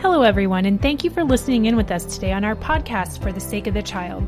[0.00, 3.32] Hello, everyone, and thank you for listening in with us today on our podcast for
[3.32, 4.24] the sake of the child.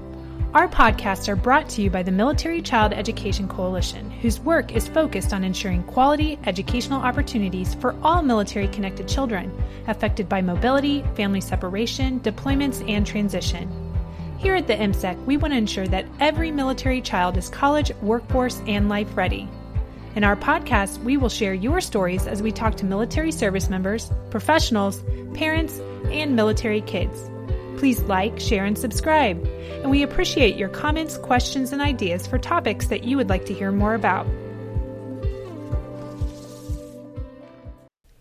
[0.53, 4.89] Our podcasts are brought to you by the Military Child Education Coalition, whose work is
[4.89, 9.53] focused on ensuring quality educational opportunities for all military connected children
[9.87, 13.71] affected by mobility, family separation, deployments, and transition.
[14.39, 18.61] Here at the MCEC, we want to ensure that every military child is college, workforce,
[18.67, 19.49] and life ready.
[20.17, 24.11] In our podcast, we will share your stories as we talk to military service members,
[24.31, 25.79] professionals, parents,
[26.11, 27.31] and military kids.
[27.79, 29.43] Please like, share, and subscribe.
[29.83, 33.55] And we appreciate your comments, questions, and ideas for topics that you would like to
[33.55, 34.27] hear more about.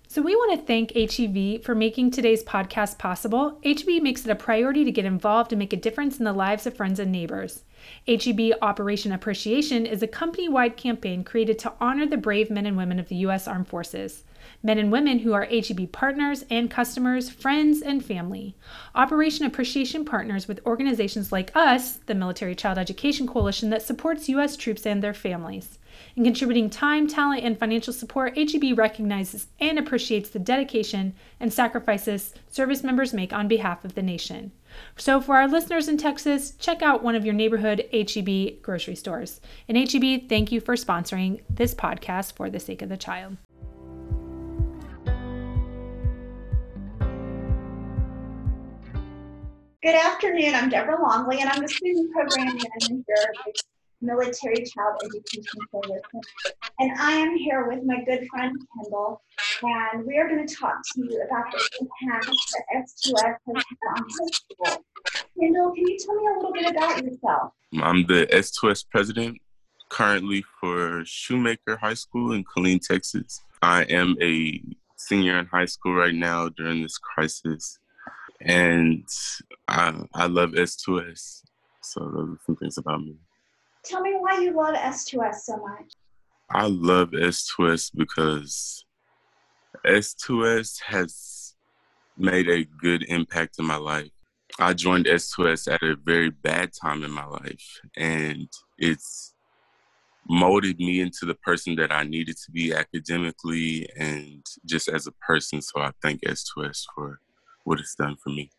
[0.07, 3.59] So, we want to thank HEB for making today's podcast possible.
[3.63, 6.67] HEB makes it a priority to get involved and make a difference in the lives
[6.67, 7.63] of friends and neighbors.
[8.07, 12.77] HEB Operation Appreciation is a company wide campaign created to honor the brave men and
[12.77, 13.47] women of the U.S.
[13.47, 14.23] Armed Forces
[14.63, 18.55] men and women who are HEB partners and customers, friends, and family.
[18.95, 24.57] Operation Appreciation partners with organizations like us, the Military Child Education Coalition, that supports U.S.
[24.57, 25.77] troops and their families.
[26.15, 32.33] In contributing time, talent, and financial support, HEB recognizes and appreciates the dedication and sacrifices
[32.49, 34.51] service members make on behalf of the nation.
[34.97, 39.41] So, for our listeners in Texas, check out one of your neighborhood HEB grocery stores.
[39.67, 43.37] And HEB, thank you for sponsoring this podcast for the sake of the child.
[49.81, 50.55] Good afternoon.
[50.55, 53.33] I'm Deborah Longley, and I'm the student program manager
[54.01, 56.21] Military Child Education Coalition.
[56.79, 59.21] And I am here with my good friend Kendall,
[59.63, 63.65] and we are going to talk to you about the impact that S2S has had
[63.87, 64.85] on high school.
[65.39, 67.53] Kendall, can you tell me a little bit about yourself?
[67.81, 69.37] I'm the S2S president
[69.89, 73.41] currently for Shoemaker High School in Killeen, Texas.
[73.61, 74.61] I am a
[74.95, 77.79] senior in high school right now during this crisis
[78.41, 79.05] and
[79.67, 81.43] I I love S2S.
[81.81, 83.15] So those are some things about me.
[83.83, 85.93] Tell me why you love S2S so much.
[86.51, 88.85] I love S2S because
[89.85, 91.55] S2S has
[92.17, 94.11] made a good impact in my life.
[94.59, 99.33] I joined S2S at a very bad time in my life, and it's
[100.27, 105.11] molded me into the person that I needed to be academically and just as a
[105.13, 105.61] person.
[105.61, 107.19] So I thank S2S for
[107.63, 108.51] what it's done for me.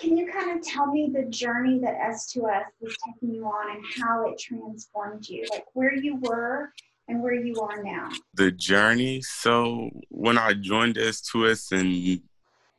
[0.00, 3.84] Can you kind of tell me the journey that S2S was taking you on and
[4.00, 5.44] how it transformed you?
[5.50, 6.72] Like where you were
[7.08, 8.10] and where you are now?
[8.34, 9.22] The journey.
[9.22, 12.22] So when I joined S2S in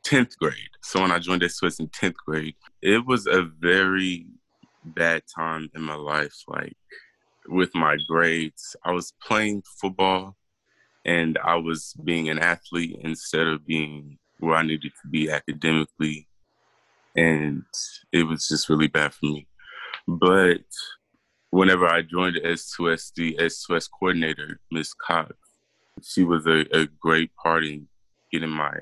[0.04, 4.26] 10th grade, so when I joined S2S in 10th grade, it was a very
[4.84, 6.34] bad time in my life.
[6.48, 6.76] Like
[7.48, 10.36] with my grades, I was playing football
[11.04, 16.28] and I was being an athlete instead of being where I needed to be academically.
[17.16, 17.64] And
[18.12, 19.48] it was just really bad for me.
[20.06, 20.62] But
[21.50, 25.34] whenever I joined the S2S, the S2S coordinator, Miss Cox,
[26.02, 27.88] she was a, a great part in
[28.32, 28.72] getting my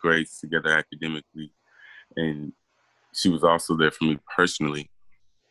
[0.00, 1.52] grades together academically.
[2.16, 2.52] And
[3.14, 4.90] she was also there for me personally.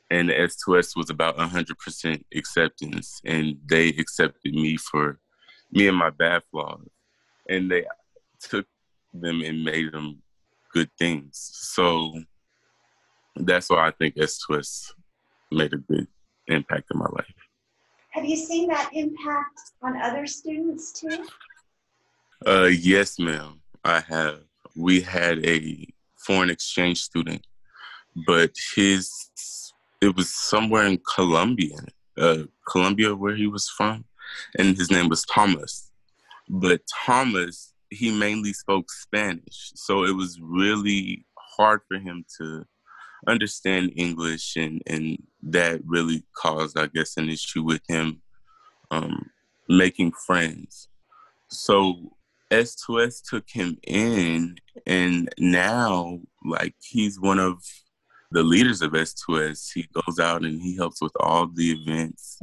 [0.09, 3.22] And the S2S was about 100% acceptance.
[3.25, 5.19] And they accepted me for
[5.72, 6.88] me and my bad flaws.
[7.49, 7.85] And they
[8.39, 8.66] took
[9.13, 10.22] them and made them
[10.77, 11.31] good things.
[11.75, 12.13] So
[13.35, 14.91] that's why I think S2S
[15.51, 16.07] made a big
[16.47, 17.33] impact in my life.
[18.11, 21.25] Have you seen that impact on other students too?
[22.45, 23.59] Uh, yes, ma'am.
[23.83, 24.41] I have.
[24.75, 27.41] We had a foreign exchange student,
[28.27, 29.11] but his
[29.99, 31.77] it was somewhere in Colombia,
[32.19, 34.05] uh, Colombia where he was from,
[34.59, 35.89] and his name was Thomas.
[36.47, 41.25] But Thomas he mainly spoke Spanish, so it was really
[41.57, 42.65] hard for him to
[43.27, 48.21] understand English, and and that really caused, I guess, an issue with him
[48.91, 49.29] um,
[49.67, 50.87] making friends.
[51.49, 52.17] So
[52.51, 57.61] S2S took him in, and now like he's one of
[58.31, 59.72] the leaders of S2S.
[59.73, 62.40] He goes out and he helps with all the events.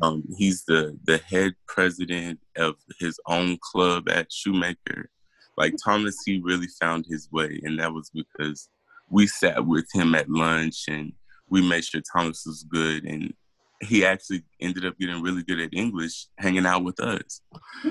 [0.00, 5.10] Um, he's the the head president of his own club at Shoemaker.
[5.58, 8.68] Like Thomas, he really found his way, and that was because
[9.10, 11.12] we sat with him at lunch and
[11.50, 13.34] we made sure Thomas was good, and
[13.82, 17.42] he actually ended up getting really good at English hanging out with us.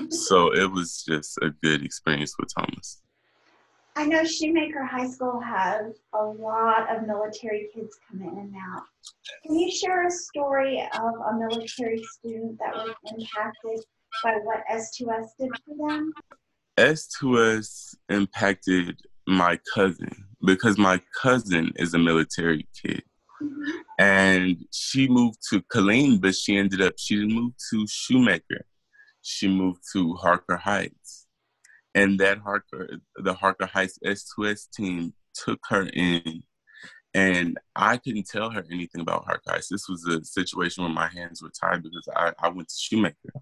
[0.08, 3.02] so it was just a good experience with Thomas.
[3.94, 8.84] I know Shoemaker High School has a lot of military kids come in and out.
[9.44, 13.84] Can you share a story of a military student that was impacted
[14.24, 16.12] by what S2S did for them?
[16.78, 23.02] S2S impacted my cousin because my cousin is a military kid.
[23.42, 23.70] Mm-hmm.
[23.98, 28.64] And she moved to Killeen, but she ended up, she didn't move to Shoemaker.
[29.20, 31.21] She moved to Harker Heights.
[31.94, 36.42] And that Harker, the Harker Heights S2S team took her in.
[37.14, 39.68] And I couldn't tell her anything about Harker Heights.
[39.68, 43.32] This was a situation where my hands were tied because I, I went to Shoemaker.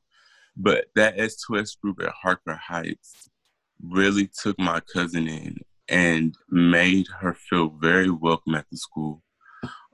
[0.56, 3.30] But that S2S group at Harker Heights
[3.82, 5.58] really took my cousin in
[5.88, 9.22] and made her feel very welcome at the school.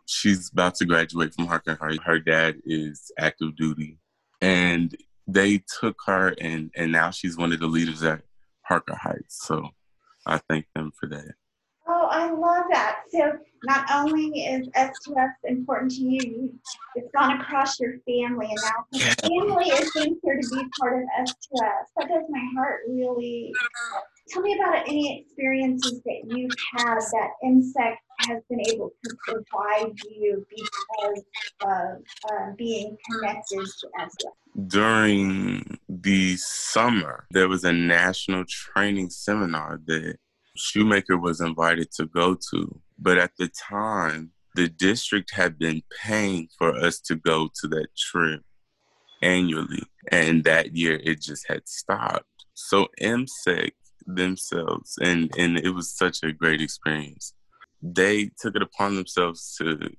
[0.06, 2.02] She's about to graduate from Harker Heights.
[2.04, 3.98] Her dad is active duty.
[4.40, 8.22] And they took her and, and now she's one of the leaders at
[8.68, 9.46] Harker Heights.
[9.46, 9.70] So
[10.26, 11.34] I thank them for that.
[12.06, 13.00] Oh, I love that.
[13.10, 13.32] So
[13.64, 16.54] not only is S2S important to you,
[16.94, 21.02] it's gone across your family, and now your family is being here to be part
[21.02, 21.84] of S2S.
[21.96, 23.52] That does my heart really.
[24.28, 29.92] Tell me about any experiences that you've had that MCEC has been able to provide
[30.10, 31.24] you because
[31.62, 34.68] of uh, being connected to S2S.
[34.68, 40.16] During the summer, there was a national training seminar that
[40.56, 42.80] Shoemaker was invited to go to.
[42.98, 47.88] But at the time, the district had been paying for us to go to that
[47.96, 48.42] trip
[49.22, 49.82] annually.
[50.10, 52.24] And that year it just had stopped.
[52.54, 53.72] So MCEC
[54.06, 57.34] themselves, and, and it was such a great experience.
[57.82, 59.90] They took it upon themselves to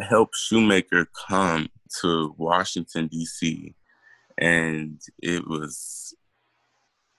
[0.00, 1.68] help Shoemaker come
[2.00, 3.74] to Washington, D.C.
[4.38, 6.14] And it was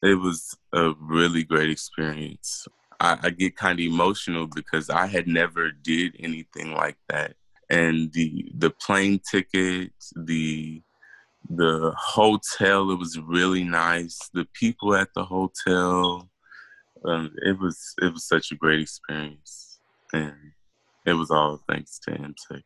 [0.03, 2.67] it was a really great experience.
[3.00, 7.35] I, I get kind of emotional because I had never did anything like that,
[7.69, 10.81] and the the plane ticket, the
[11.50, 14.29] the hotel, it was really nice.
[14.33, 16.29] The people at the hotel,
[17.06, 19.79] um, it was it was such a great experience,
[20.13, 20.33] and
[21.06, 22.61] it was all thanks to MCEC.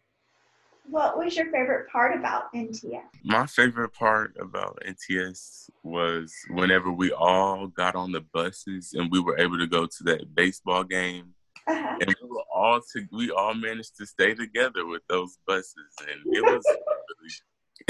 [0.89, 3.01] What was your favorite part about NTS?
[3.23, 9.19] My favorite part about NTS was whenever we all got on the buses and we
[9.19, 11.33] were able to go to that baseball game.
[11.67, 11.97] Uh-huh.
[11.99, 16.21] And we were all to, we all managed to stay together with those buses, and
[16.33, 16.63] it was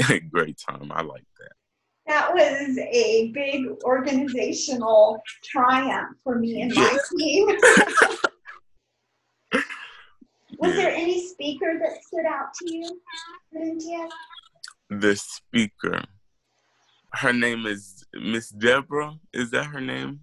[0.00, 0.90] really a great time.
[0.90, 1.52] I like that.
[2.08, 7.48] That was a big organizational triumph for me and my team.
[10.58, 10.76] Was yeah.
[10.76, 13.00] there any speaker that stood out to you
[13.54, 14.10] at
[14.90, 16.02] The speaker.
[17.12, 19.18] Her name is Miss Deborah.
[19.32, 20.20] Is that her name?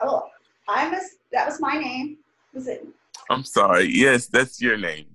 [0.00, 0.24] Oh,
[0.68, 1.16] I miss.
[1.32, 2.16] That was my name.
[2.54, 2.86] Was it?
[3.28, 3.84] I'm sorry.
[3.84, 5.06] Yes, that's your name.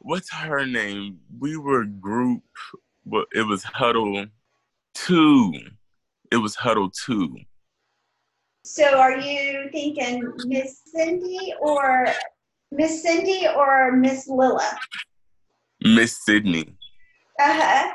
[0.00, 1.20] What's her name?
[1.38, 2.42] We were group,
[3.04, 4.26] but it was Huddle
[4.94, 5.52] Two.
[6.32, 7.36] It was Huddle Two.
[8.64, 12.08] So, are you thinking Miss Cindy or
[12.76, 14.78] Miss Cindy or Miss Lilla?
[15.82, 16.74] Miss Sydney.
[17.40, 17.92] Uh huh.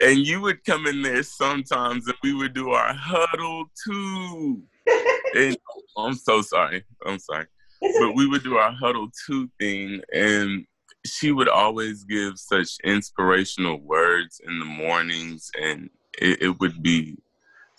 [0.00, 4.62] And you would come in there sometimes and we would do our huddle too.
[5.34, 5.56] and
[5.96, 6.84] I'm so sorry.
[7.04, 7.46] I'm sorry.
[7.80, 10.66] But we would do our huddle two thing and
[11.04, 15.90] she would always give such inspirational words in the mornings and
[16.20, 17.16] it, it would be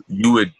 [0.08, 0.52] you would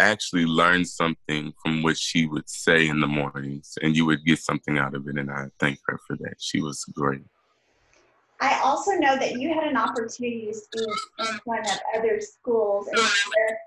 [0.00, 4.38] actually learned something from what she would say in the mornings and you would get
[4.38, 6.34] something out of it and i thank her for that.
[6.38, 7.22] She was great.
[8.40, 10.88] I also know that you had an opportunity to speak
[11.18, 13.58] in front of other schools and share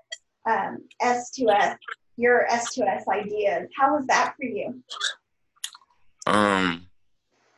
[0.46, 1.76] um, s2s
[2.16, 3.68] your s2s ideas.
[3.76, 4.82] How was that for you?
[6.26, 6.86] Um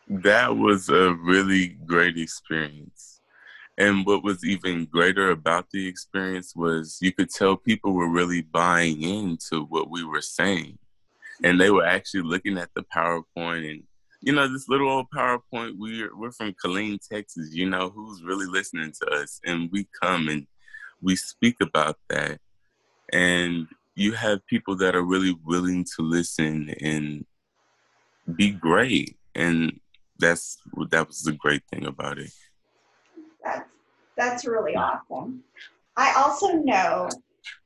[0.08, 3.15] that was a really great experience
[3.78, 8.40] and what was even greater about the experience was you could tell people were really
[8.40, 10.78] buying into what we were saying.
[11.44, 13.82] And they were actually looking at the PowerPoint and
[14.22, 18.46] you know, this little old PowerPoint, we're we're from Killeen, Texas, you know, who's really
[18.46, 19.40] listening to us?
[19.44, 20.46] And we come and
[21.00, 22.40] we speak about that.
[23.12, 27.24] And you have people that are really willing to listen and
[28.34, 29.16] be great.
[29.34, 29.78] And
[30.18, 30.58] that's
[30.90, 32.32] that was the great thing about it.
[33.46, 33.68] That's
[34.16, 35.42] that's really awesome.
[35.96, 37.08] I also know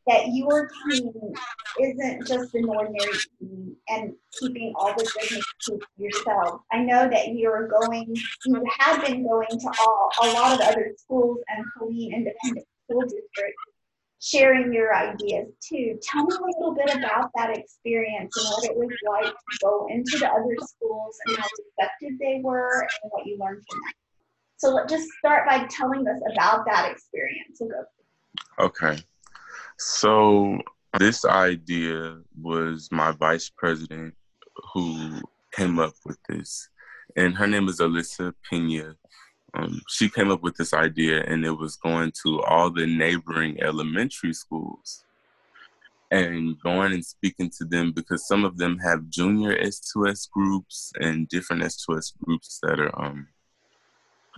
[0.06, 1.12] that your team
[1.80, 6.60] isn't just an ordinary team and keeping all the goodness to yourself.
[6.72, 10.92] I know that you're going, you have been going to all a lot of other
[10.96, 13.56] schools and Killeen Independent School District,
[14.20, 15.98] sharing your ideas too.
[16.02, 19.86] Tell me a little bit about that experience and what it was like to go
[19.90, 21.46] into the other schools and how
[21.78, 23.92] receptive they were and what you learned from them.
[24.60, 27.62] So let just start by telling us about that experience.
[28.58, 28.98] Okay.
[29.78, 30.58] So
[30.98, 34.14] this idea was my vice president
[34.74, 35.18] who
[35.52, 36.68] came up with this,
[37.16, 38.96] and her name is Alyssa Pena.
[39.54, 43.62] Um, she came up with this idea, and it was going to all the neighboring
[43.62, 45.06] elementary schools
[46.10, 51.28] and going and speaking to them because some of them have junior S2S groups and
[51.28, 53.26] different S2S groups that are um,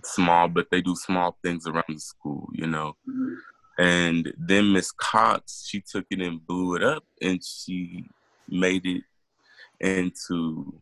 [0.05, 2.95] small, but they do small things around the school, you know.
[3.09, 3.33] Mm-hmm.
[3.77, 8.05] And then Miss Cox, she took it and blew it up and she
[8.47, 9.03] made it
[9.79, 10.79] into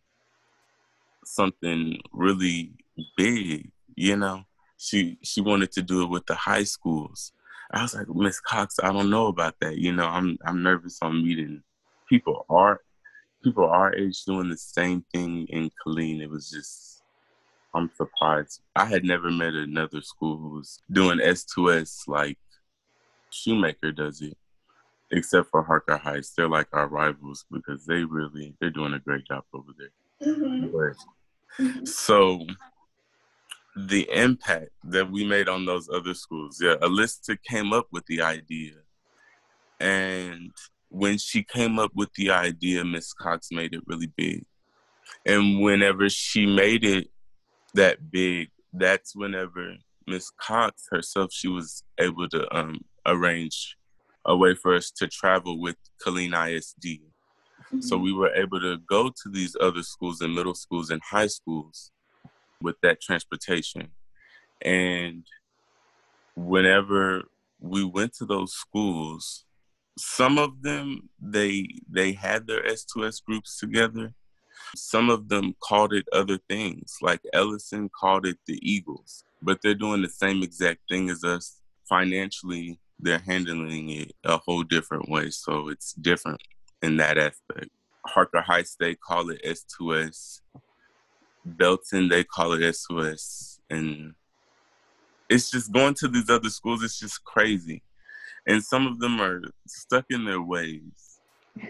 [1.23, 2.73] something really
[3.15, 4.43] big, you know.
[4.77, 7.31] She she wanted to do it with the high schools.
[7.71, 9.77] I was like, Miss Cox, I don't know about that.
[9.77, 11.63] You know, I'm I'm nervous on meeting
[12.09, 12.81] people our
[13.43, 16.21] people our age doing the same thing in Killeen.
[16.21, 16.90] It was just
[17.73, 18.61] I'm surprised.
[18.75, 22.37] I had never met another school who was doing S2S like
[23.29, 24.37] Shoemaker does it,
[25.11, 26.33] except for Harker Heights.
[26.35, 30.27] They're like our rivals because they really they're doing a great job over there.
[30.27, 30.75] Mm-hmm.
[31.63, 31.85] Mm-hmm.
[31.85, 32.45] So
[33.75, 36.59] the impact that we made on those other schools.
[36.61, 38.73] Yeah, Alyssa came up with the idea.
[39.79, 40.51] And
[40.89, 44.45] when she came up with the idea, Miss Cox made it really big.
[45.25, 47.10] And whenever she made it
[47.73, 49.75] that big, that's whenever
[50.07, 53.77] Miss Cox herself, she was able to um, arrange
[54.25, 56.85] a way for us to travel with Killeen ISD.
[56.85, 57.81] Mm-hmm.
[57.81, 61.27] So we were able to go to these other schools and middle schools and high
[61.27, 61.91] schools
[62.61, 63.89] with that transportation.
[64.61, 65.25] And
[66.35, 67.23] whenever
[67.59, 69.45] we went to those schools,
[69.97, 74.13] some of them they they had their S2S groups together.
[74.75, 79.75] Some of them called it other things, like Ellison called it the Eagles, but they're
[79.75, 81.59] doing the same exact thing as us.
[81.89, 86.41] Financially, they're handling it a whole different way, so it's different
[86.81, 87.69] in that aspect.
[88.05, 90.41] Harker Heights, they call it S2S.
[91.45, 93.59] Belton, they call it SOS.
[93.69, 94.13] And
[95.29, 97.83] it's just going to these other schools, it's just crazy.
[98.47, 101.19] And some of them are stuck in their ways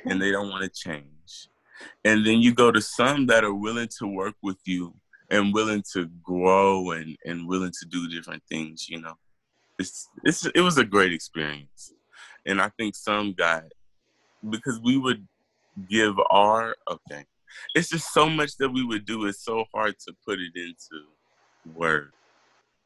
[0.06, 1.06] and they don't want to change.
[2.04, 4.94] And then you go to some that are willing to work with you
[5.30, 9.16] and willing to grow and, and willing to do different things, you know.
[9.80, 11.94] It's it's it was a great experience.
[12.46, 13.64] And I think some got
[14.50, 15.28] because we would
[15.90, 17.26] give our okay
[17.76, 19.26] it's just so much that we would do.
[19.26, 21.06] It's so hard to put it into
[21.76, 22.14] words.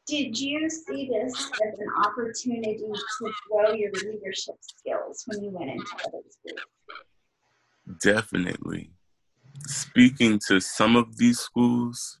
[0.06, 5.70] Did you see this as an opportunity to grow your leadership skills when you went
[5.70, 6.60] into other schools?
[8.02, 8.90] Definitely.
[9.66, 12.18] Speaking to some of these schools,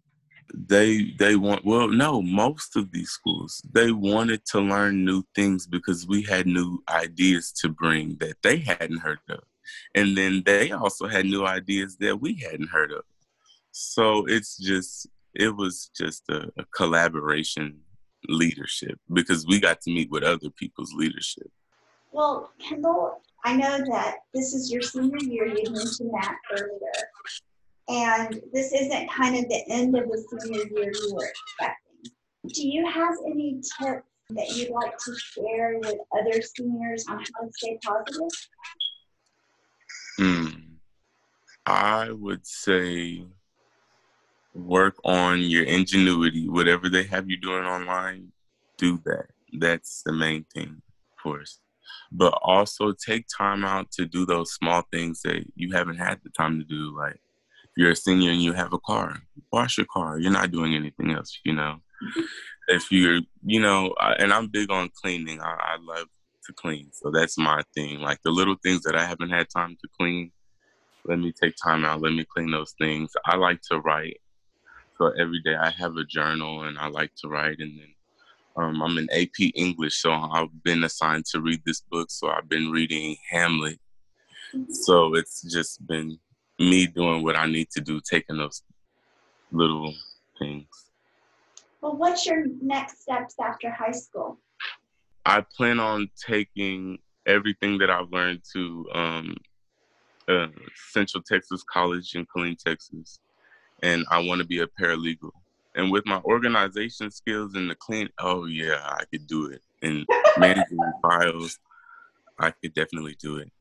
[0.54, 5.66] they they want well no most of these schools they wanted to learn new things
[5.66, 9.40] because we had new ideas to bring that they hadn't heard of
[9.94, 13.04] and then they also had new ideas that we hadn't heard of.
[13.72, 17.80] So it's just, it was just a, a collaboration
[18.28, 21.50] leadership because we got to meet with other people's leadership.
[22.12, 25.46] Well, Kendall, I know that this is your senior year.
[25.46, 26.98] You mentioned that earlier.
[27.88, 32.12] And this isn't kind of the end of the senior year you were expecting.
[32.52, 37.46] Do you have any tips that you'd like to share with other seniors on how
[37.46, 38.28] to stay positive?
[40.18, 40.62] Mm.
[41.66, 43.26] I would say
[44.54, 46.48] work on your ingenuity.
[46.48, 48.32] Whatever they have you doing online,
[48.76, 49.26] do that.
[49.52, 50.82] That's the main thing
[51.22, 51.60] for us.
[52.12, 56.30] But also take time out to do those small things that you haven't had the
[56.30, 56.96] time to do.
[56.96, 57.20] Like
[57.64, 59.18] if you're a senior and you have a car,
[59.52, 60.18] wash your car.
[60.18, 61.76] You're not doing anything else, you know.
[62.68, 65.40] if you're, you know, and I'm big on cleaning.
[65.40, 66.08] I, I love
[66.46, 66.90] to clean.
[66.92, 68.00] So that's my thing.
[68.00, 70.32] Like the little things that I haven't had time to clean,
[71.04, 72.00] let me take time out.
[72.00, 73.12] Let me clean those things.
[73.24, 74.20] I like to write.
[74.98, 77.58] So every day I have a journal and I like to write.
[77.58, 77.94] And then
[78.56, 82.10] um, I'm in AP English, so I've been assigned to read this book.
[82.10, 83.78] So I've been reading Hamlet.
[84.70, 86.18] So it's just been
[86.58, 88.62] me doing what I need to do, taking those
[89.52, 89.92] little
[90.38, 90.66] things.
[91.80, 94.38] Well, what's your next steps after high school?
[95.26, 99.36] I plan on taking everything that I've learned to um,
[100.28, 100.46] uh,
[100.92, 103.18] Central Texas College in Killeen, Texas,
[103.82, 105.30] and I want to be a paralegal.
[105.76, 109.60] And with my organization skills and the clean, oh yeah, I could do it.
[109.82, 110.06] And
[110.38, 111.58] managing files,
[112.38, 113.52] I could definitely do it.